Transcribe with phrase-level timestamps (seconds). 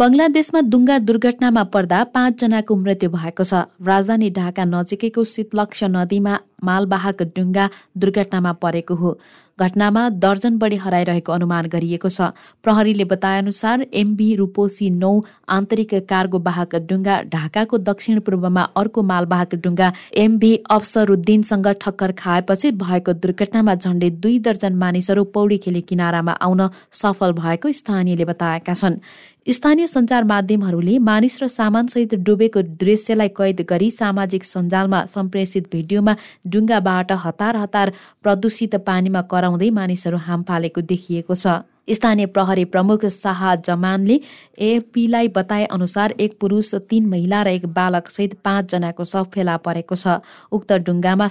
[0.00, 6.34] बङ्गलादेशमा डुङ्गा दुर्घटनामा पर्दा पाँचजनाको मृत्यु भएको छ। राजधानी ढाका नजिकैको शीतलक्ष नदीमा
[6.64, 9.18] मालवाहक डुङ्गा दुर्घटनामा परेको हो।
[9.58, 12.30] घटनामा दर्जन बढी हराइरहेको अनुमान गरिएको छ।
[12.62, 15.12] प्रहरीले बताएअनुसार एमबी रूपोसी नौ
[15.48, 23.12] आन्तरिक कार्गो वाहक डुङ्गा ढाकाको दक्षिण पूर्वमा अर्को मालवाहक डुङ्गा एमभी अफसरुद्दिनसँग ठक्कर खाएपछि भएको
[23.24, 26.68] दुर्घटनामा झण्डै दुई दर्जन मानिसहरू पौडी खेली किनारामा आउन
[27.02, 29.00] सफल भएको स्थानीयले बताएका छन्।
[29.48, 36.14] स्थानीय सञ्चार माध्यमहरूले मानिस र सामानसहित डुबेको दृश्यलाई कैद गरी सामाजिक सञ्जालमा सम्प्रेषित भिडियोमा
[36.52, 41.58] डुङ्गाबाट हतार हतार प्रदूषित पानीमा कराउँदै मानिसहरू हाम फालेको देखिएको छ।
[41.90, 44.20] स्थानीय प्रहरी प्रमुख शाह जमानले
[44.58, 49.94] एएफपीलाई बताए अनुसार एक पुरुष तीन महिला र एक बालक सहित पाँचजनाको शव फेला परेको
[49.94, 50.20] छ।
[50.52, 51.28] उक्त डुङ्गामा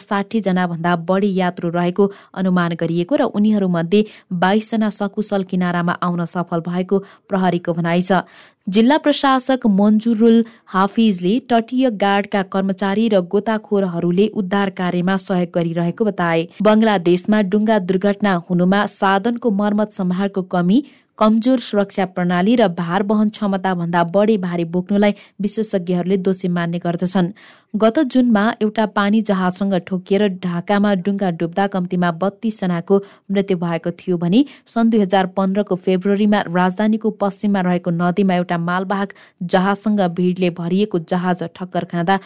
[0.48, 7.04] जना भन्दा बढी यात्रु रहेको अनुमान गरिएको र उनीहरूमध्ये बाइसजना सकुशल किनारामा आउन सफल भएको
[7.30, 8.24] प्रहरीको भनाइ छ।
[8.68, 17.42] जिल्ला प्रशासक मन्जुरुल हाफिजले तटीय गार्डका कर्मचारी र गोताखोरहरूले उद्धार कार्यमा सहयोग गरिरहेको बताए। बङ्गलादेशमा
[17.48, 20.84] डुङ्गा दुर्घटना हुनुमा साधनको मर्मत सम्हारको कमी
[21.18, 27.32] कमजोर सुरक्षा प्रणाली र भार वहन क्षमता भन्दा बढी भारी बोक्नुलाई विशेषज्ञहरूले दोषी मान्ने गर्दछन्।
[27.74, 34.46] गत जुनमा एउटा पानी जहाजसँग ठोकिएर ढाकामा डुङ्गा डुब्दा कम्तीमा बत्तीसजनाको मृत्यु भएको थियो भने
[34.68, 41.44] सन् दुई हजार पन्ध्रको फेब्रुअरीमा राजधानीको पश्चिममा रहेको नदीमा एउटा मालवाहक जहाजसँग भिडले भरिएको जहाज
[41.56, 42.20] ठक्कर खाँदा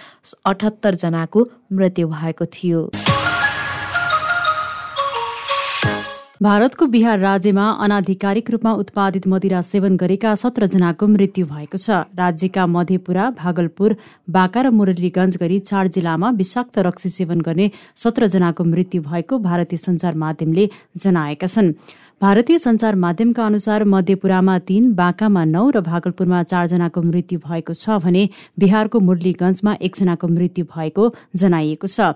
[0.46, 2.90] अठहत्तर जनाको मृत्यु भएको थियो।
[6.42, 13.30] भारतको बिहार राज्यमा अनाधिकारिक रूपमा उत्पादित मदिरा सेवन गरेका सत्रजनाको मृत्यु भएको छ। राज्यका मधेपुरा
[13.38, 13.95] भागलपुर
[14.30, 20.16] बाँका र मुरलीगंज गरी चार जिल्लामा विषाक्त रक्सी सेवन गर्ने सत्रजनाको मृत्यु भएको भारतीय सञ्चार
[20.17, 21.73] माध्यमले जनाएका छन्।
[22.22, 28.30] भारतीय सञ्चार माध्यमका अनुसार मध्यपुरामा तीन बाँकामा नौ र भागलपुरमा चारजनाको मृत्यु भएको छ भने
[28.58, 32.16] बिहारको मुरलीगंजमा एकजनाको मृत्यु भएको जनाइएको छ।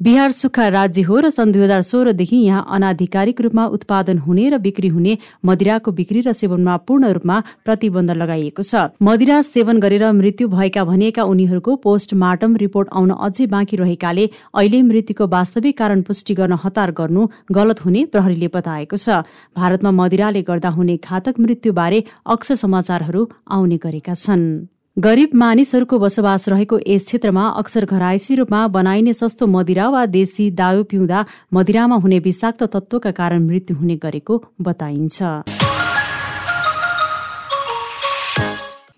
[0.00, 4.58] बिहार सुक्खा राज्य हो र सन् दुई हजार सोह्रदेखि यहाँ अनाधिकारिक रूपमा उत्पादन हुने र
[4.58, 10.48] बिक्री हुने मदिराको बिक्री र सेवनमा पूर्ण रूपमा प्रतिबन्ध लगाइएको छ। मदिरा सेवन गरेर मृत्यु
[10.48, 16.58] भएका भनिएका उनीहरूको पोस्टमार्टम रिपोर्ट आउन अझै बाँकी रहेकाले अहिले मृत्युको वास्तविक कारण पुष्टि गर्न
[16.64, 19.24] हतार गर्नु गलत हुने प्रहरीले बताएको छ।
[19.56, 26.78] भारतमा मदिराले गर्दा हुने घातक मृत्युबारे अक्सर समाचारहरू आउने गरेका छन्। गरिब मानिसहरूको बसोबास रहेको
[26.86, 31.24] यस क्षेत्रमा अक्सर घरायसी रूपमा बनाइने सस्तो मदिरा वा देशी दायो पिउँदा
[31.54, 35.63] मदिरामा हुने विषाक्त तत्त्वका कारण मृत्यु हुने गरेको बताइन्छ।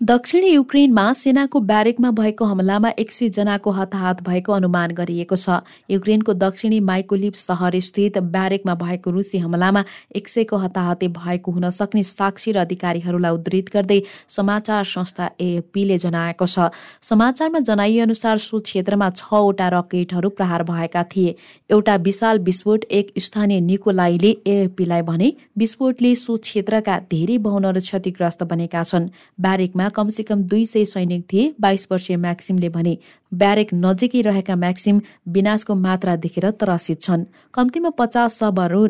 [0.01, 6.33] दक्षिणी युक्रेनमा सेनाको ब्यारेकमा भएको हमलामा एक सय जनाको हताहत भएको अनुमान गरिएको छ। युक्रेनको
[6.33, 9.83] दक्षिणी माइकोलिप सहर स्थित ब्यारेकमा भएको रुसी हमलामा
[10.15, 16.45] एक सयको हताहते भएको हुन सक्ने साक्षी र अधिकारीहरूलाई उद्धृत गर्दै समाचार संस्था एएपीले जनाएको
[16.45, 16.69] छ।
[17.01, 21.35] समाचारमा जनाइए अनुसार सो क्षेत्रमा छवटा रकेटहरू प्रहार भएका थिए।
[21.69, 28.83] एउटा विशाल विस्फोट एक स्थानीय निकोलाईले एएपीलाई भने विस्फोटले सो क्षेत्रका धेरै भवनहरू क्षतिग्रस्त बनेका
[28.85, 29.09] छन्।
[29.41, 32.97] ब्यारेकमा कमसेकम दुई सय सैनिक थिए। बाइस वर्षीय म्याक्सिमले भने
[33.31, 38.39] ब्यारेक नजिकै रहेका म्याक्सिम विनाशको मात्रा देखेर त्रसित छन्। कम्तीमा पचास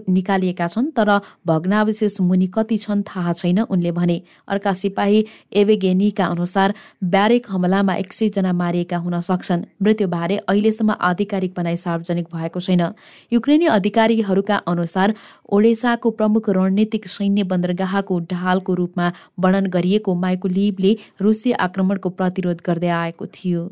[0.09, 1.09] निकालिएका छन् तर
[1.47, 8.13] भग्नावशेष मुनि कति छन् थाहा छैन उनले भने। अर्का सिपाही एवेगेनीका अनुसार ब्यारेक हमलामा एक
[8.29, 12.83] जना मारिएका हुन सक्छन्। मृत्युबारे अहिलेसम्म आधिकारिक बनाइ सार्वजनिक भएको छैन।
[13.31, 15.13] युक्रेनी अधिकारीहरूका अनुसार
[15.49, 20.86] ओडेसाको प्रमुख रणनीतिक सैन्य बन्दरगाहको ढालको रूपमा वर्णन गरिएको माइकोलिभले
[21.21, 23.63] रुसी आक्रमणको प्रतिरोध गर्दै आएको थियो।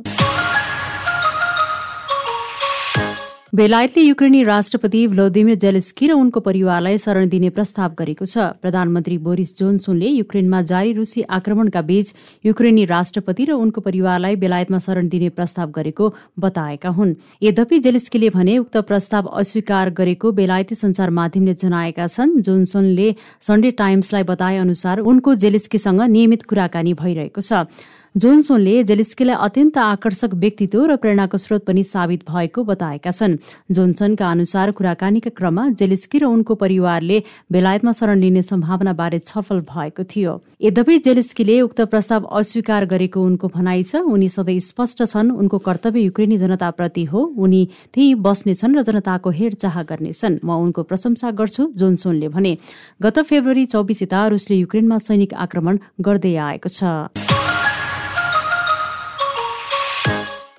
[3.56, 9.56] बेलायतले युक्रेनी राष्ट्रपति भ्लोदिमिर जेलेस्की र उनको परिवारलाई शरण दिने प्रस्ताव गरेको छ। प्रधानमन्त्री बोरिस
[9.58, 12.14] जोन्सनले युक्रेनमा जारी रुसी आक्रमणका बीच
[12.46, 18.58] युक्रेनी राष्ट्रपति र उनको परिवारलाई बेलायतमा शरण दिने प्रस्ताव गरेको बताएका हुन्। यद्यपि जेलेस्कीले भने
[18.60, 23.08] उक्त प्रस्ताव अस्वीकार गरेको बेलायती संचार माध्यमले जनाएका छन्। जोन्सनले
[23.40, 27.72] सन्डे टाइम्सलाई बताए अनुसार उनको जेलेस्कीसँग नियमित कुराकानी भइरहेको छ।
[28.16, 33.36] जोन्सोनले जेलिस्कीलाई अत्यन्त आकर्षक व्यक्तित्व र प्रेरणाको स्रोत पनि साबित भएको बताएका छन्।
[33.70, 37.18] जोन्सनका अनुसार कुराकानीका क्रममा जेलिस्की र उनको परिवारले
[37.52, 40.32] बेलायतमा शरण लिने सम्भावनाबारे छलफल भएको थियो।
[40.64, 46.08] यद्यपि जेलिस्कीले उक्त प्रस्ताव अस्वीकार गरेको उनको भनाइ छ उनी सधैँ स्पष्ट छन् उनको कर्तव्य
[46.08, 52.32] युक्रेनी जनताप्रति हो उनी त्यही बस्नेछन् र जनताको हेरचाह गर्नेछन्। म उनको प्रशंसा गर्छु जोन्सोनले
[52.32, 52.58] भने।
[53.04, 57.12] गत फेब्रुअरी चौबिस यता रुसले युक्रेनमा सैनिक आक्रमण गर्दै आएको छ।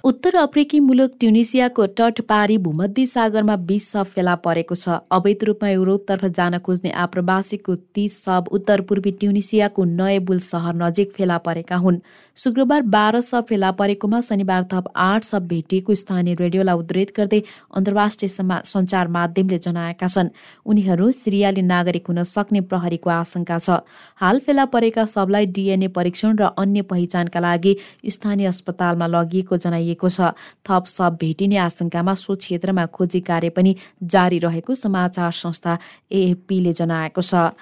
[0.06, 5.70] उत्तर अफ्रिकी मुलुक ट्युनिसियाको तट पारी भूमध्य सागरमा बीस सब फेला परेको छ। अवैध रूपमा
[5.70, 11.99] युरोपतर्फ जान खोज्ने आप्रवासीको तीस सब उत्तर पूर्वी ट्युनिसियाको नयबुल सहर नजिक फेला परेका हुन्।
[12.37, 17.43] शुक्रबार बाह्र सब फेला परेकोमा शनिबार थप आठ सब भेटिएको स्थानीय रेडियोलाई उद्धित गर्दै
[17.75, 18.31] अन्तर्राष्ट्रिय
[18.64, 20.31] सञ्चार माध्यमले जनाएका छन्।
[20.67, 23.81] उनीहरू सिरियाली नागरिक हुन सक्ने प्रहरीको आशंका छ।
[24.23, 27.76] हाल फेला परेका सबलाई डिएनए परीक्षण र अन्य पहिचानका लागि
[28.12, 30.37] स्थानीय अस्पतालमा लगिएको जनाइएको गरिएको छ।
[30.69, 35.78] थप सब भेटिने आशंकामा सो क्षेत्रमा खोजी कार्य पनि जारी रहेको समाचार संस्था
[36.12, 37.56] एएफपीले जनाएको छ।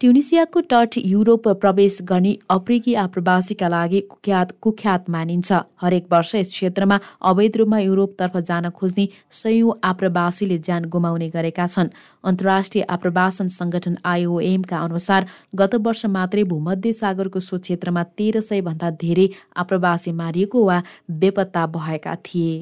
[0.00, 6.98] ट्युनिसियाको तट युरोप प्रवेश गर्ने अफ्रिकी आप्रवासीका लागि कुख्यात कुख्यात मानिन्छ। हरेक वर्ष यस क्षेत्रमा
[7.24, 11.88] अवैध रूपमा युरोपतर्फ जान खोज्ने सयौं आप्रवासीले ज्यान गुमाउने गरेका छन्।
[12.24, 18.90] अन्तर्राष्ट्रिय आप्रवासन संगठन आइओएमका अनुसार गत वर्ष मात्रै भूमध्य सागरको सो क्षेत्रमा तेह्र सय भन्दा
[19.00, 22.60] धेरै आप्रवासी मारिएको वा बेपत्ता भएका थिए।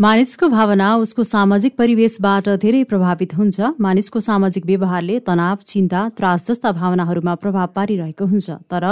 [0.00, 6.70] मानिसको भावना उसको सामाजिक परिवेशबाट धेरै प्रभावित हुन्छ। मानिसको सामाजिक व्यवहारले तनाव चिन्ता त्रास जस्ता
[6.72, 8.84] भावनाहरूमा प्रभाव पारिरहेको हुन्छ। तर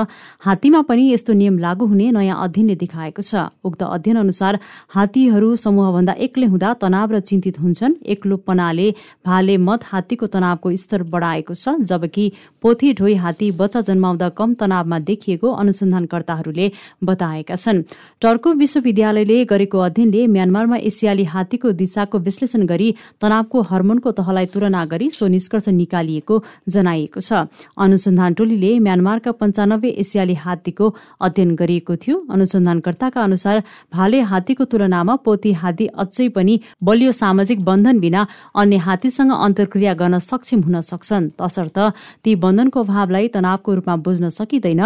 [0.42, 4.58] हात्तीमा पनि यस्तो नियम लागू हुने नयाँ अध्ययनले देखाएको छ। उक्त अध्ययन अनुसार
[4.90, 8.88] हात्तीहरू समूहभन्दा एक्लै हुँदा तनाव र चिन्तित हुन्छन्। एक्लोपनाले
[9.22, 12.26] भाले मत हात्तीको तनावको स्तर बढाएको छ जबकि
[12.62, 16.66] पोथी ढोइ हात्ती बच्चा जन्माउँदा कम तनावमा देखिएको अनुसन्धानकर्ताहरूले
[17.06, 17.82] बताएका छन्।
[18.18, 22.88] टर्को विश्वविद्यालयले गरेको अध्ययनले म्यानमारमा एसियाली हात्तीको दिशाको विश्लेषण गरी
[23.20, 26.34] तनावको हर्मोनको तहलाई तुलना गरी सो निष्कर्ष निकालिएको
[26.68, 27.44] जनाइएको छ।
[27.76, 30.86] अनुसन्धान टोलीले म्यानमारका पञ्चानब्बे एसियाली हात्तीको
[31.20, 33.62] अध्ययन गरिएको थियो। अनुसन्धानकर्ताका अनुसार
[33.92, 38.26] भाले हात्तीको तुलनामा पोती हात्ती अझै पनि बलियो सामाजिक बन्धन बिना
[38.56, 41.78] अन्य हात्तीसँग अन्तर्क्रिया गर्न सक्षम हुन सक्छन्। तसर्थ
[42.24, 44.82] ती बन्धनको अभावलाई तनावको रूपमा बुझ्न सकिँदैन।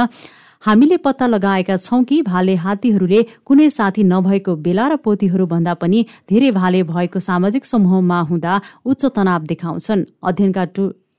[0.63, 6.05] हामीले पत्ता लगाएका छौं कि भाले हात्तीहरूले कुनै साथी नभएको बेला र पोतीहरू भन्दा पनि
[6.31, 10.67] धेरै भाले भएको सामाजिक समूहमा हुँदा उच्च तनाव देखाउँछन्। अध्ययनका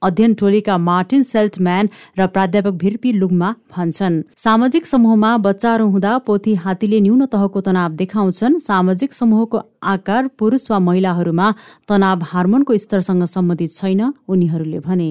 [0.01, 1.89] अध्ययन टोलीका मार्टिन सेल्टम्यान
[2.19, 8.59] र प्राध्यापक भिरपी लुङमा भन्छन् सामाजिक समूहमा बच्चाहरू हुँदा पोथी हात्तीले न्यून तहको तनाव देखाउँछन्।
[8.61, 9.61] सामाजिक समूहको
[9.93, 11.53] आकार पुरुष वा महिलाहरूमा
[11.89, 15.09] तनाव हार्मोनको स्तरसँग सम्बन्धित छैन उनीहरूले भने।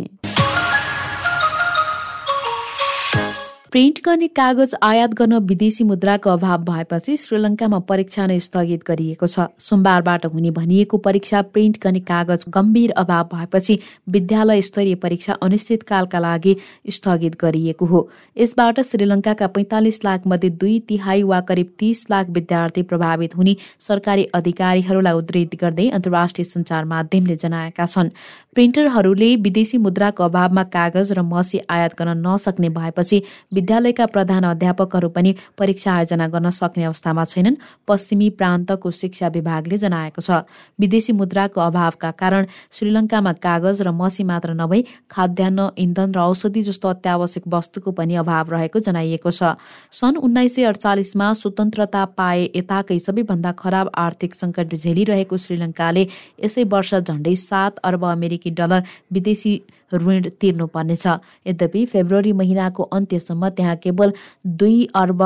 [3.72, 9.44] प्रिन्ट गर्ने कागज आयात गर्न विदेशी मुद्राको अभाव भएपछि श्रीलङ्कामा परीक्षा नै स्थगित गरिएको छ।
[9.60, 13.78] सोमबारबाट हुने भनिएको परीक्षा प्रिन्ट गर्ने कागज गम्भीर अभाव भएपछि
[14.08, 16.56] विद्यालय स्तरीय परीक्षा अनिश्चितकालका लागि
[16.90, 18.00] स्थगित गरिएको हो।
[18.36, 24.24] यसबाट श्रीलङ्काका पैंतालिस लाख मध्ये दुई तिहाई वा करिब तीस लाख विद्यार्थी प्रभावित हुने सरकारी
[24.34, 28.10] अधिकारीहरूलाई उद्धित गर्दै अन्तर्राष्ट्रिय सञ्चार माध्यमले जनाएका छन्।
[28.54, 33.22] प्रिन्टरहरूले विदेशी मुद्राको अभावमा कागज र मसी आयात गर्न नसक्ने भएपछि
[33.60, 37.56] विद्यालयका प्रधान अध्यापकहरू पनि परीक्षा आयोजना गर्न सक्ने अवस्थामा छैनन्।
[37.88, 40.48] पश्चिमी प्रान्तको शिक्षा विभागले जनाएको छ।
[40.80, 44.80] विदेशी मुद्राको अभावका कारण श्रीलङ्कामा कागज र मसी मात्र नभई
[45.10, 49.60] खाद्यान्न इन्धन र औषधि जस्तो अत्यावश्यक वस्तुको पनि अभाव रहेको जनाइएको छ।
[49.92, 56.06] सन् उन्नाइस सय अडचालिसमा स्वतन्त्रता पाए यताकै सबैभन्दा खराब आर्थिक सङ्कट झेलिरहेको श्रीलङ्काले
[56.44, 58.80] यसै वर्ष झण्डै सात अर्ब अमेरिकी डलर
[59.12, 59.54] विदेशी
[59.94, 61.06] ऋण तिर्नुपर्नेछ।
[61.46, 64.12] यद्यपि फेब्रुअरी महिनाको अन्त्यसम्म त्यहाँ केवल
[64.46, 65.22] दुई अर्ब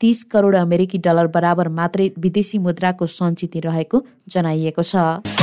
[0.00, 5.37] तीस करोड अमेरिकी डलर बराबर मात्रै विदेशी मुद्राको सञ्चित रहेको जनाइएको छ।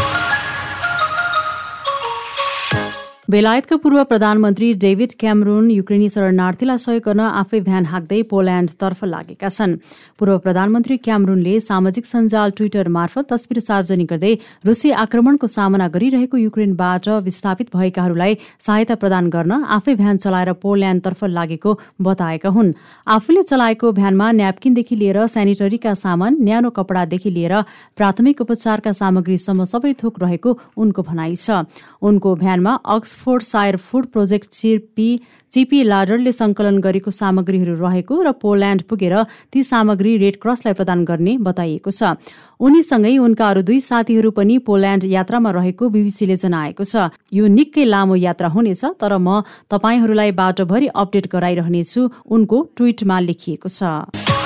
[3.28, 9.74] बेलायतका पूर्व प्रधानमन्त्री डेभिड क्यामरुन युक्रेनी शरणार्थीलाई सहयोग गर्न आफै भ्यान हाक्दै पोल्याण्डतर्फ लागेका छन्।
[10.20, 14.34] पूर्व प्रधानमन्त्री क्यामरुनले सामाजिक सञ्जाल ट्विटर मार्फत तस्विर सार्वजनिक गर्दै
[14.66, 21.74] रुसी आक्रमणको सामना गरिरहेको युक्रेनबाट विस्थापित भएकाहरूलाई सहायता प्रदान गर्न आफै भ्यान चलाएर पोल्याण्डतर्फ लागेको
[22.02, 22.72] बताएका हुन्।
[23.08, 27.58] आफूले चलाएको भ्यानमा न्यापकिनदेखि लिएर सेनिटरीका सामान न्यानो कपडादेखि लिएर
[27.98, 31.66] प्राथमिक उपचारका सामग्रीसम्म सबै थोक रहेको उनको भनाइ छ।
[32.06, 35.10] उनको भ्यानमा Ox Oxfordshire food project चिपी
[35.52, 39.16] चिपी लाडरले संकलन गरेको सामग्रीहरू रहेको र पोल्याण्ड पुगेर
[39.52, 42.20] ती सामग्री रेड क्रसलाई प्रदान गर्ने बताइएको छ।
[42.60, 48.16] उनीसँगै उनका अरू दुई साथीहरू पनि पोल्याण्ड यात्रामा रहेको बीबीसीले जनाएको छ। यो निकै लामो
[48.20, 54.45] यात्रा हुनेछ तर म तपाईँहरूलाई बाटोभरि अपडेट गराइरहनेछु उनको ट्विटमा लेखिएको छ।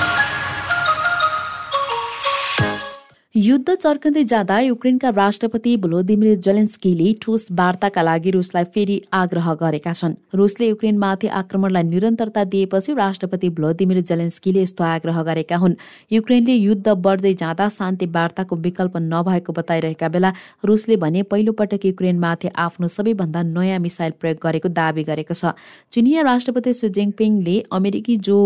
[3.34, 10.14] युद्ध चर्कँदै जाँदा युक्रेनका राष्ट्रपति भ्लोदिमिर जेलेन्स्कीले ठोस वार्ताका लागि रुसलाई फेरि आग्रह गरेका छन्।
[10.34, 15.74] रुसले युक्रेनमाथि आक्रमणलाई निरन्तरता दिएपछि राष्ट्रपति भ्लोदिमिर जेलेन्स्कीले यस्तो आग्रह गरेका हुन्।
[16.12, 20.32] युक्रेनले युद्ध बढ्दै जाँदा शान्ति वार्ताको विकल्प नभएको बताइरहेका बेला
[20.64, 25.54] रुसले भने पहिलोपटक युक्रेनमाथि आफ्नो सबैभन्दा नयाँ मिसाइल प्रयोग गरेको दावी गरेको छ।
[25.92, 28.40] चिनिया राष्ट्रपति सु जिङपिङले अमेरिकी जो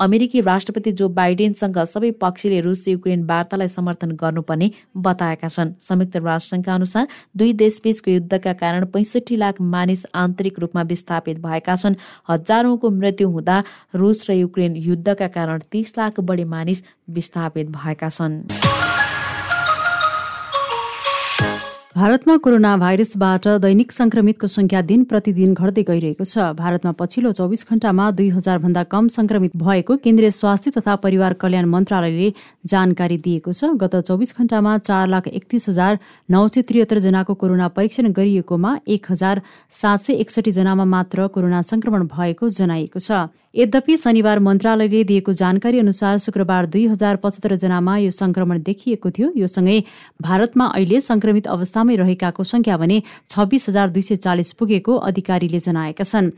[0.00, 6.74] अमेरिकी राष्ट्रपति जो बाइडेनसँग सबै पक्षले रुस युक्रेन वार्तालाई समर्थन गर्नुपर्ने बताएका छन्। संयुक्त राष्ट्रसङ्घका
[6.74, 11.94] अनुसार दुई देशबीचको युद्धका कारण पैँसठी लाख मानिस आन्तरिक रूपमा विस्थापित भएका छन्।
[12.28, 13.62] हजारौंको मृत्यु हुँदा
[13.94, 18.42] रुस र युक्रेन युद्धका कारण तीस लाख बढी मानिस विस्थापित भएका छन्।
[21.94, 28.10] भारतमा कोरोना भाइरसबाट दैनिक संक्रमितको संख्या दिन प्रतिदिन घट्दै गइरहेको छ। भारतमा पछिल्लो चौबिस घण्टामा
[28.10, 32.32] दुई हजार भन्दा कम संक्रमित भएको केन्द्रीय स्वास्थ्य तथा परिवार कल्याण मन्त्रालयले
[32.66, 35.98] जानकारी दिएको छ। गत चौबिस घण्टामा चार लाख एकतिस हजार
[36.28, 41.62] नौ सय त्रिहत्तर जनाको कोरोना परीक्षण गरिएकोमा एक हजार सात सय एकसठी जनामा मात्र कोरोना
[41.62, 43.22] संक्रमण भएको जनाइएको छ।
[43.54, 49.30] यद्यपि शनिबार मन्त्रालयले दिएको जानकारी अनुसार शुक्रबार दुई हजार पचहत्तर जनामा यो संक्रमण देखिएको थियो।
[49.36, 49.78] यो सँगै
[50.20, 51.46] भारतमा अहिले संक्रमित
[51.84, 56.32] अवस्थामै रहेकाको संख्या भने छब्बिस हजार दुई सय चालिस पुगेको अधिकारीले जनाएका छन्।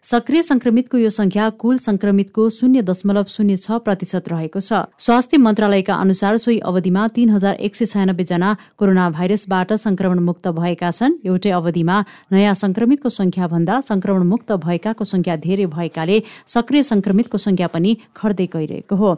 [0.00, 5.94] सक्रिय संक्रमितको यो संख्या कुल संक्रमितको शून्य दशमलव शून्य छ प्रतिशत रहेको छ। स्वास्थ्य मन्त्रालयका
[5.94, 11.20] अनुसार सोही अवधिमा तीन हजार एक सय छयानब्बे जना कोरोना भाइरसबाट संक्रमण मुक्त भएका छन्।
[11.20, 11.96] एउटै अवधिमा
[12.32, 18.46] नयाँ संक्रमितको संख्या भन्दा संक्रमण मुक्त भएकाको संख्या धेरै भएकाले सक्रिय संक्रमितको संख्या पनि घट्दै
[18.48, 19.10] गइरहेको हो।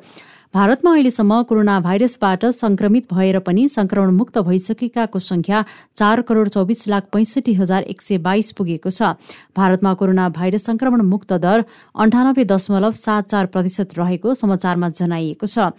[0.55, 5.65] भारतमा अहिलेसम्म कोरोना भाइरसबाट संक्रमित भएर पनि संक्रमण मुक्त भइसकेकाको संख्या
[5.97, 9.17] चार करोड चौबिस लाख पैंसठी हजार एक सय बाइस पुगेको छ।
[9.57, 11.65] भारतमा कोरोना भाइरस संक्रमण मुक्त दर
[11.97, 15.73] अन्ठानब्बे दशमलव सात चार प्रतिशत रहेको समाचारमा जनाइएको छ।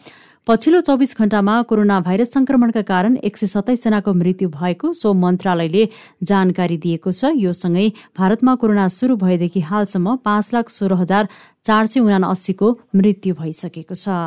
[0.47, 5.87] पछिल्लो चौबिस घण्टामा कोरोना भाइरस संक्रमणका कारण एक सय सत्ताइसजनाको मृत्यु भएको सो मन्त्रालयले
[6.23, 11.29] जानकारी दिएको छ। यो सँगै भारतमा कोरोना सुरु भएदेखि हालसम्म पाँच लाख सोह्र हजार
[11.63, 14.17] चार सय उना अस्सीको मृत्यु भइसकेको छ।